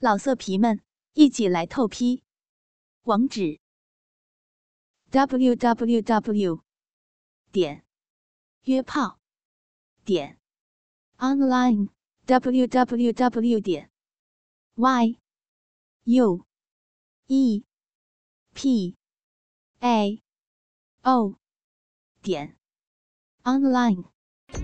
[0.00, 0.80] 老色皮们，
[1.14, 2.22] 一起来透批！
[3.02, 3.58] 网址
[5.10, 6.62] ：w w w
[7.50, 7.84] 点
[8.62, 9.18] 约炮
[10.04, 10.38] 点
[11.16, 11.88] online
[12.26, 13.90] w w w 点
[14.76, 15.18] y
[16.04, 16.46] u
[17.26, 17.64] e
[18.54, 18.96] p
[19.80, 20.22] a
[21.02, 21.34] o
[22.22, 22.56] 点
[23.42, 24.04] online。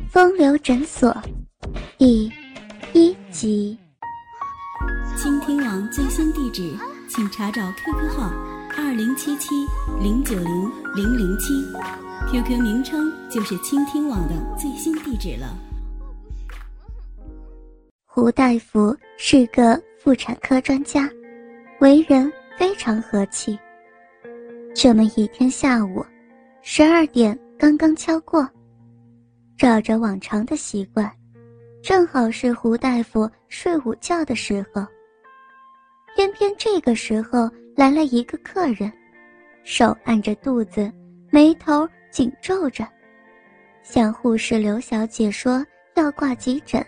[0.09, 1.13] 风流诊所
[1.99, 2.31] 第
[2.95, 3.84] 一集。
[5.17, 6.77] 倾听网最新地址，
[7.09, 8.33] 请查找 QQ 号
[8.77, 9.55] 二零七七
[10.01, 11.55] 零九零零零七
[12.29, 15.57] ，QQ 名称就是倾听网的最新地址了。
[18.05, 21.09] 胡大夫是个妇产科专家，
[21.81, 23.57] 为人非常和气。
[24.75, 26.05] 这么一天下午，
[26.61, 28.47] 十二点刚刚敲过，
[29.57, 31.11] 照着往常的习惯，
[31.83, 34.85] 正好是胡大夫睡午觉的时候。
[36.15, 38.91] 偏偏这个时候来了一个客人，
[39.65, 40.91] 手按着肚子，
[41.29, 42.87] 眉头紧皱着，
[43.83, 45.67] 向护士刘小姐说
[45.97, 46.85] 要挂急诊。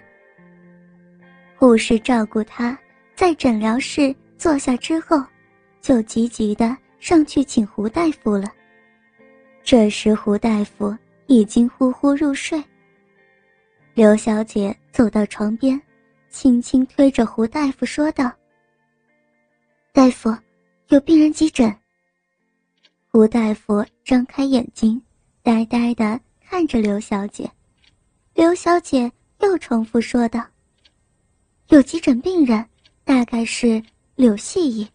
[1.56, 2.78] 护士照顾他，
[3.16, 5.20] 在诊疗室坐下之后，
[5.80, 8.48] 就急急的上去请胡大夫了。
[9.64, 12.62] 这时胡大夫已经呼呼入睡。
[13.92, 15.80] 刘小姐走到床边，
[16.28, 18.30] 轻轻推着胡大夫说道。
[19.96, 20.36] 大夫，
[20.88, 21.74] 有病人急诊。
[23.10, 25.00] 胡大夫张开眼睛，
[25.42, 27.50] 呆呆的看着刘小姐。
[28.34, 30.44] 刘小姐又重复说道
[31.72, 32.62] ：“有急诊病人，
[33.04, 33.82] 大概是
[34.16, 34.86] 柳细姨。”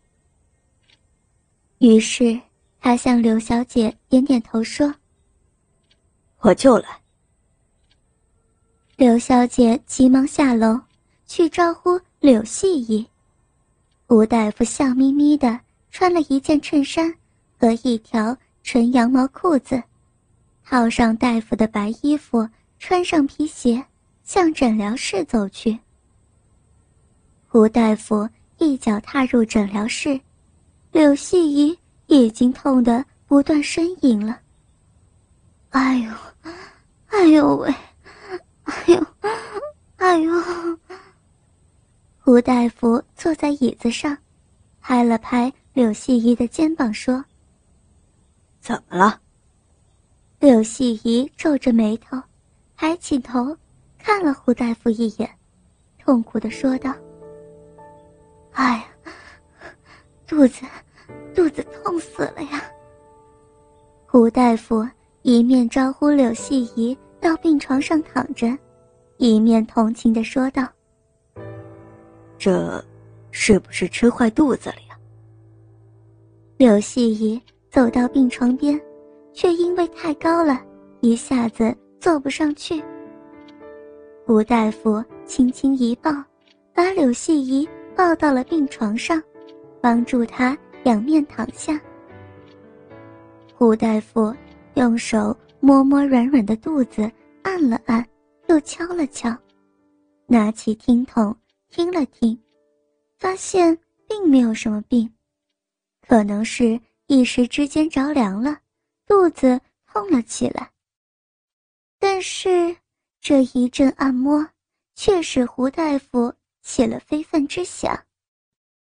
[1.81, 2.39] 于是
[2.79, 4.93] 他向刘小姐点点头说
[6.41, 7.01] ：“我就来。”
[8.97, 10.79] 刘小姐急忙下楼
[11.25, 13.07] 去招呼柳细姨。
[14.11, 15.57] 吴大夫笑眯眯的
[15.89, 17.15] 穿了一件衬衫
[17.57, 19.81] 和一条纯羊毛裤子，
[20.65, 22.45] 套上大夫的白衣服，
[22.77, 23.81] 穿上皮鞋，
[24.25, 25.79] 向诊疗室走去。
[27.53, 28.27] 吴大夫
[28.57, 30.19] 一脚踏入诊疗室，
[30.91, 34.37] 柳细姨已经痛得不断呻吟了。
[35.69, 36.11] 哎呦，
[37.07, 37.73] 哎呦喂，
[38.65, 39.07] 哎呦，
[39.95, 40.33] 哎呦！
[42.23, 44.15] 胡大夫坐在椅子上，
[44.79, 47.25] 拍了拍柳细姨的肩膀，说
[48.61, 49.19] ：“怎么了？”
[50.39, 52.21] 柳细姨皱着眉头，
[52.77, 53.57] 抬起头，
[53.97, 55.27] 看了胡大夫一眼，
[55.97, 56.93] 痛苦的说道
[58.53, 58.85] ：“哎呀，
[60.27, 60.63] 肚子，
[61.33, 62.63] 肚子痛死了呀！”
[64.05, 64.87] 胡大夫
[65.23, 68.55] 一面招呼柳细姨到病床上躺着，
[69.17, 70.67] 一面同情的说道。
[72.41, 72.83] 这，
[73.29, 74.97] 是不是吃坏肚子了呀？
[76.57, 78.81] 柳细姨走到病床边，
[79.31, 80.59] 却因为太高了，
[81.01, 82.83] 一下子坐不上去。
[84.27, 86.11] 吴大夫轻轻一抱，
[86.73, 89.21] 把柳细姨抱到了病床上，
[89.79, 91.79] 帮助她仰面躺下。
[93.59, 94.33] 吴大夫
[94.73, 97.07] 用手摸摸软软的肚子，
[97.43, 98.03] 按了按，
[98.47, 99.31] 又敲了敲，
[100.25, 101.35] 拿起听筒。
[101.71, 102.37] 听了听，
[103.17, 105.09] 发现并没有什么病，
[106.05, 106.77] 可能是
[107.07, 108.59] 一时之间着凉了，
[109.07, 110.69] 肚子痛了起来。
[111.97, 112.75] 但是
[113.21, 114.45] 这一阵按摩
[114.95, 117.97] 却使胡大夫起了非分之想，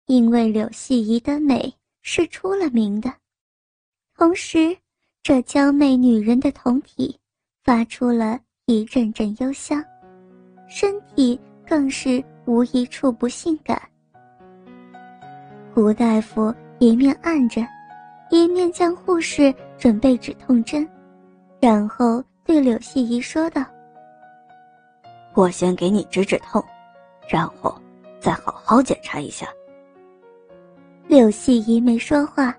[0.07, 3.13] 因为柳细姨的美是出了名的，
[4.15, 4.79] 同时
[5.21, 7.19] 这娇媚女人的酮体
[7.65, 9.85] 发出了一阵阵幽香，
[10.69, 12.25] 身体更是。
[12.49, 13.79] 无一处不性感。
[15.75, 17.61] 胡大夫一面按着，
[18.31, 20.89] 一面将护士准备止痛针，
[21.61, 23.63] 然后对柳细姨说道
[25.37, 26.65] ：“我先给你止止痛，
[27.29, 27.79] 然后
[28.19, 29.47] 再好好检查一下。”
[31.07, 32.57] 柳细姨没说话，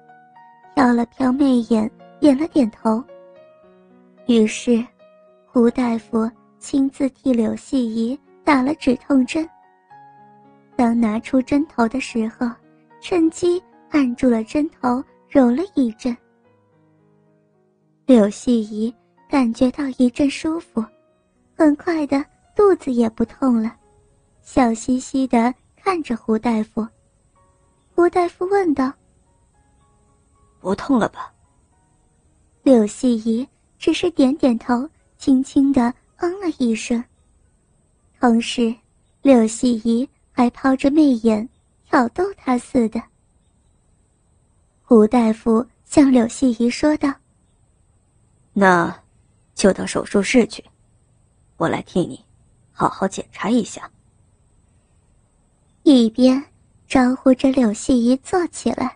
[0.75, 1.89] 瞟了瞟媚眼，
[2.19, 3.03] 点了点头。
[4.27, 4.85] 于是，
[5.47, 9.49] 胡大夫亲自替柳细姨打了止痛针。
[10.79, 12.49] 当拿出针头的时候，
[13.01, 16.15] 趁机按住了针头，揉了一阵。
[18.05, 18.95] 柳细姨
[19.29, 20.81] 感觉到一阵舒服，
[21.53, 23.75] 很快的肚子也不痛了，
[24.41, 26.87] 笑嘻嘻的看着胡大夫。
[27.93, 28.89] 胡大夫问道
[30.61, 31.29] ：“不痛了吧？”
[32.63, 33.45] 柳细姨
[33.77, 37.03] 只是点点头，轻轻的嗯了一声。
[38.17, 38.73] 同时，
[39.21, 40.07] 柳细姨。
[40.39, 41.49] 还抛着媚眼，
[41.85, 43.03] 挑逗他似的。
[44.81, 47.13] 胡大夫向柳细姨说道
[48.55, 49.03] ：“那，
[49.53, 50.63] 就到手术室去，
[51.57, 52.23] 我来替你，
[52.71, 53.91] 好好检查一下。”
[55.83, 56.41] 一边
[56.87, 58.95] 招呼着柳细姨坐起来，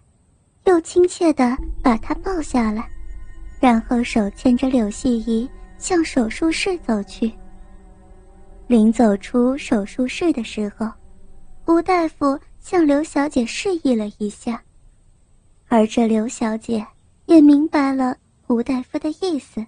[0.63, 2.89] 又亲切的把她抱下来，
[3.59, 7.29] 然后手牵着柳细姨向手术室走去。
[8.67, 10.89] 临走出手术室的时候，
[11.65, 14.61] 吴大夫向刘小姐示意了一下，
[15.67, 16.85] 而这刘小姐
[17.25, 18.17] 也明白了
[18.47, 19.65] 吴大夫的意思。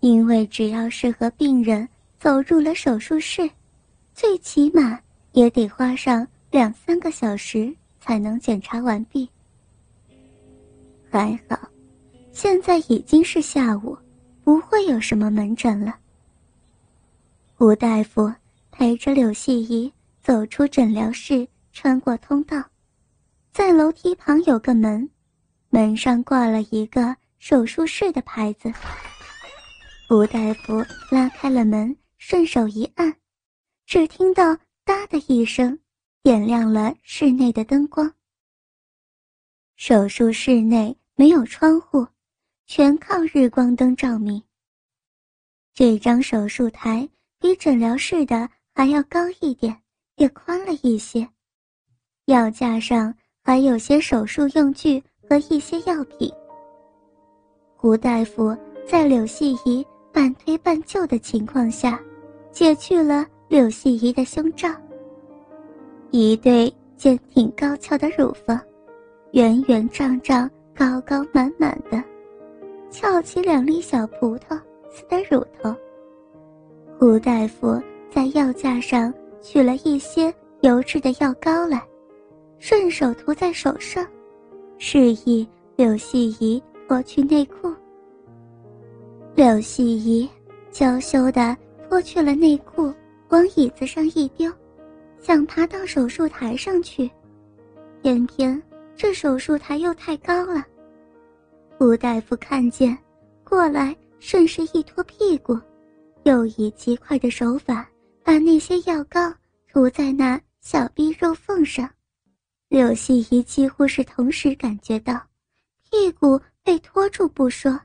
[0.00, 1.88] 因为只要是和病人
[2.18, 3.50] 走入了手术室，
[4.14, 4.98] 最起码。
[5.32, 9.30] 也得花上两三个小时才能检查完毕。
[11.08, 11.56] 还好，
[12.32, 13.96] 现在已经是下午，
[14.42, 15.94] 不会有什么门诊了。
[17.58, 18.28] 吴大夫
[18.72, 22.62] 陪着柳细姨走出诊疗室，穿过通道，
[23.52, 25.08] 在楼梯旁有个门，
[25.68, 28.72] 门上挂了一个手术室的牌子。
[30.10, 33.14] 吴大夫拉开了门，顺手一按，
[33.86, 34.56] 只听到。
[34.82, 35.78] 哒的一声，
[36.20, 38.12] 点亮了室内的灯光。
[39.76, 42.04] 手术室内没有窗户，
[42.66, 44.42] 全靠日光灯照明。
[45.74, 47.08] 这张手术台
[47.38, 49.80] 比诊疗室的还要高一点，
[50.20, 51.26] 也宽了一些。
[52.26, 53.12] 药架上
[53.42, 56.30] 还有些手术用具和一些药品。
[57.74, 58.54] 胡大夫
[58.86, 61.98] 在柳细姨半推半就的情况下，
[62.52, 63.26] 解去了。
[63.48, 64.68] 柳细姨的胸罩，
[66.12, 68.60] 一对坚挺高翘的乳房，
[69.32, 72.00] 圆圆胀胀、高高满满的，
[72.92, 74.56] 翘起两粒小葡萄
[74.88, 75.74] 似的乳头。
[76.96, 81.82] 胡大夫在药架上取了一些油质的药膏来，
[82.58, 84.06] 顺手涂在手上，
[84.78, 87.74] 示意柳细姨脱去内裤。
[89.34, 90.28] 柳细姨
[90.70, 91.56] 娇羞地
[91.88, 92.92] 脱去了内裤。
[93.30, 94.52] 往椅子上一丢，
[95.20, 97.08] 想爬到手术台上去，
[98.02, 98.60] 偏偏
[98.96, 100.66] 这手术台又太高了。
[101.78, 102.98] 吴大夫看见，
[103.44, 105.56] 过来顺势一拖屁股，
[106.24, 107.88] 又以极快的手法
[108.30, 109.18] 把那些药膏
[109.72, 111.90] 涂在那小臂肉缝上。
[112.68, 115.20] 柳细姨几乎是同时感觉到，
[115.82, 117.76] 屁股被拖住不说，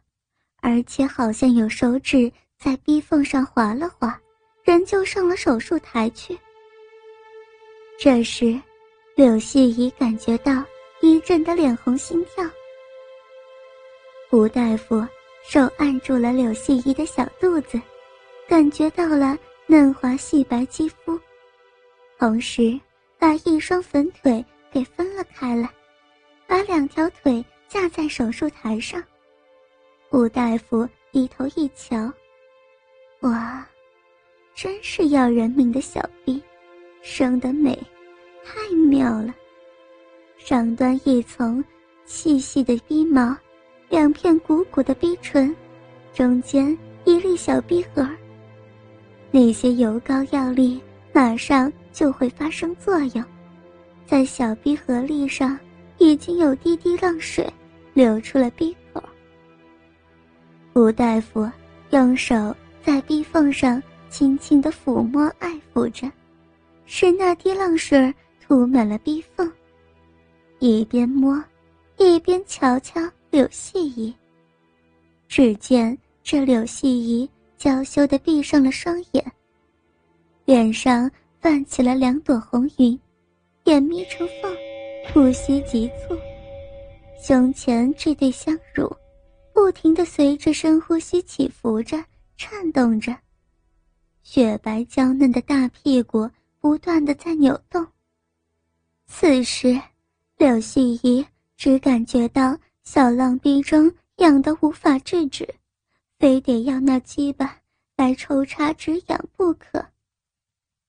[0.62, 4.22] 而且好像有手指在逼缝上划了划。
[4.64, 6.38] 人就上了手术台去。
[8.00, 8.62] 这时，
[9.16, 10.64] 柳细姨感觉到
[11.02, 12.48] 一阵的脸红心跳。
[14.32, 15.04] 吴大夫
[15.44, 17.82] 手按住了柳细姨的小肚子，
[18.48, 19.36] 感觉到了
[19.68, 21.20] 嫩滑细白肌肤，
[22.20, 22.80] 同时
[23.18, 25.70] 把一双粉腿给分了开来，
[26.46, 29.04] 把两条腿架在手术台上。
[30.12, 32.12] 吴大夫低头一瞧，
[33.22, 33.68] 哇！
[34.54, 36.42] 真是要人命的小臂，
[37.02, 37.78] 生得美，
[38.46, 39.34] 太妙了。
[40.38, 41.62] 上端一层
[42.06, 43.36] 细细的逼毛，
[43.90, 45.54] 两片鼓鼓的逼唇，
[46.14, 48.08] 中间一粒小逼核。
[49.36, 53.22] 那些油膏药力马上就会发生作用，
[54.06, 55.60] 在小逼核粒上
[55.98, 57.46] 已经有滴滴浪水
[57.94, 59.04] 流出了逼口。
[60.74, 61.52] 吴大夫
[61.90, 63.84] 用手在逼缝上。
[64.08, 66.10] 轻轻的抚摸，爱抚着，
[66.86, 69.52] 使那滴浪水涂满了逼缝。
[70.60, 71.44] 一边摸，
[71.98, 74.16] 一边瞧瞧柳细姨。
[75.28, 79.32] 只见这柳细姨娇羞的闭上了双眼，
[80.46, 81.10] 脸上
[81.40, 83.00] 泛起了两朵红云，
[83.64, 84.56] 眼眯成缝，
[85.12, 86.16] 呼吸急促，
[87.22, 88.94] 胸前这对香乳
[89.54, 92.04] 不停的随着深呼吸起伏着，
[92.38, 93.16] 颤动着。
[94.22, 97.86] 雪白娇嫩的大屁股不断的在扭动。
[99.08, 99.80] 此时，
[100.38, 105.48] 柳絮仪只感觉到小浪逼中痒得无法制止，
[106.20, 107.58] 非得要那鸡巴
[107.98, 109.86] 来抽插止痒不可。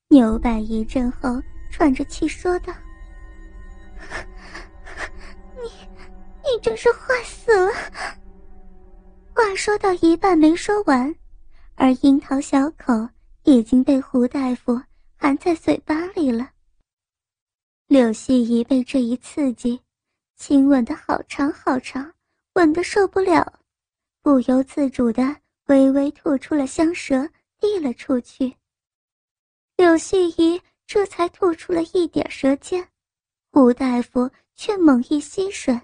[0.08, 2.72] 扭摆一阵后，喘着气说道
[5.56, 5.70] ：“你，
[6.42, 7.72] 你真是坏死了。”
[9.34, 11.14] 话说到一半没说完，
[11.74, 13.08] 而樱桃小口。
[13.48, 14.82] 已经被胡大夫
[15.16, 16.50] 含在嘴巴里了。
[17.86, 19.80] 柳细姨被这一刺激，
[20.34, 22.12] 亲吻的好长好长，
[22.54, 23.60] 吻的受不了，
[24.26, 27.30] 不由自主的微微吐出了香舌，
[27.60, 28.56] 递了出去。
[29.76, 32.88] 柳细姨这才吐出了一点舌尖，
[33.52, 35.80] 胡大夫却猛一吸吮，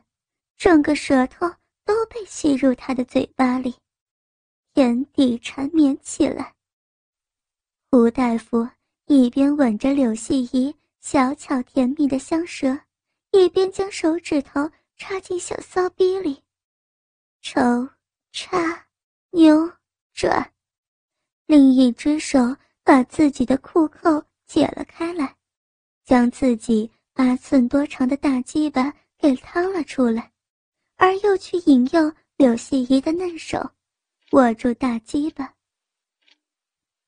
[0.57, 1.49] 整个舌头
[1.85, 3.77] 都被吸入他的嘴巴里，
[4.75, 6.53] 眼底缠绵起来。
[7.93, 8.69] 胡大夫
[9.07, 12.77] 一边吻着柳细怡小巧甜蜜的香舌，
[13.31, 16.43] 一边将手指头插进小骚逼里，
[17.41, 17.61] 抽
[18.33, 18.87] 插
[19.31, 19.71] 扭
[20.15, 20.51] 转，
[21.47, 25.37] 另一只手把自己的裤扣解了开来，
[26.05, 30.33] 将自己八寸多长的大鸡巴给掏了出来，
[30.97, 33.71] 而又去引诱柳细怡的嫩手
[34.31, 35.53] 握住大鸡巴。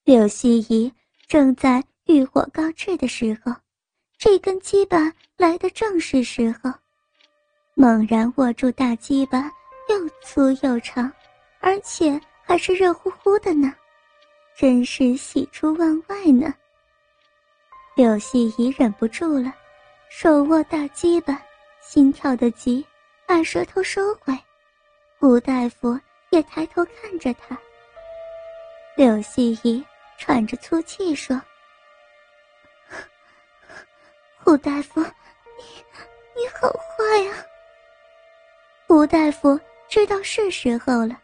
[0.05, 0.93] 柳细怡
[1.27, 3.51] 正在欲火高炽的时候，
[4.19, 6.71] 这根鸡巴来的正是时候，
[7.75, 9.51] 猛然握住大鸡巴，
[9.89, 11.13] 又粗又长，
[11.61, 13.75] 而且还是热乎乎的呢，
[14.57, 16.55] 真是喜出望外呢。
[17.95, 19.55] 柳细怡忍不住了，
[20.09, 21.41] 手握大鸡巴，
[21.81, 22.85] 心跳的急，
[23.27, 24.37] 把舌头收回。
[25.19, 25.99] 胡大夫
[26.31, 27.57] 也抬头看着他。
[28.97, 29.85] 柳细怡
[30.19, 31.41] 喘着粗气说
[34.43, 35.65] ：“胡大夫，你
[36.37, 37.33] 你好坏呀！”
[38.87, 39.59] 胡大夫
[39.95, 41.17] 知道是时候了，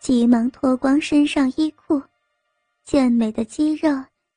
[0.00, 2.02] 急忙脱光身上衣裤，
[2.82, 3.90] 健美的肌肉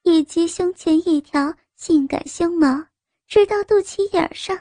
[0.03, 1.55] 以及胸前一条。
[1.77, 2.86] 性感胸毛
[3.25, 4.59] 直到肚脐眼上，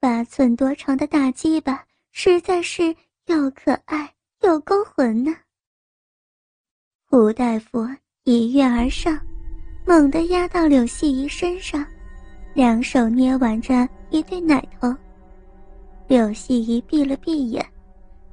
[0.00, 2.84] 八寸多长的大鸡巴实在是
[3.26, 5.36] 又可爱又勾魂呢。
[7.10, 7.86] 胡大夫
[8.24, 9.20] 一跃而上，
[9.86, 11.86] 猛地压到柳细怡身上，
[12.54, 14.96] 两手捏挽着一对奶头。
[16.08, 17.62] 柳细怡闭了闭眼，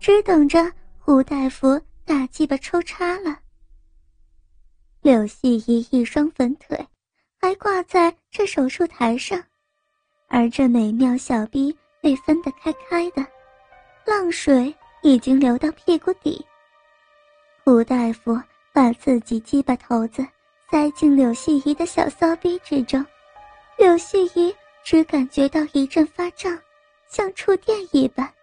[0.03, 0.69] 只等着
[0.99, 3.39] 胡大夫大鸡巴抽插了。
[5.01, 6.77] 柳细怡一双粉腿。
[7.39, 9.37] 还挂在这手术台上，
[10.29, 13.27] 而这美妙小逼被分得开开的，
[14.05, 16.45] 浪水已经流到屁股底。
[17.65, 18.39] 胡大夫
[18.71, 20.25] 把自己鸡巴头子
[20.71, 23.05] 塞进柳细怡的小骚逼之中，
[23.77, 24.55] 柳细怡
[24.85, 26.57] 只感觉到一阵发胀，
[27.09, 28.33] 像触电一般，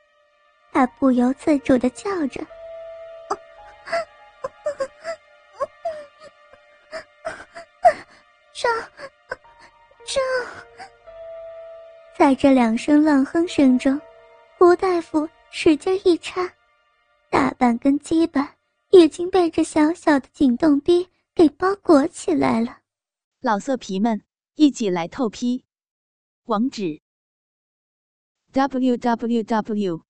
[0.73, 2.47] 他不由自主地叫着。
[8.53, 8.69] 这，
[10.05, 10.21] 这，
[12.17, 14.01] 在这两声浪哼声中，
[14.59, 16.53] 胡大夫使劲一插，
[17.31, 18.55] 大半根鸡巴
[18.91, 22.79] 已经被这小小的颈动逼给包裹起来了。
[23.41, 24.23] 老色皮们，
[24.57, 25.65] 一起来透批！
[26.45, 27.01] 网址
[28.53, 30.10] ：w w w.